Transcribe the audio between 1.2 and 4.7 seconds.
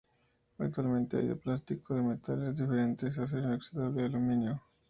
de plástico y de metales diferentes: acero inoxidable, aluminio.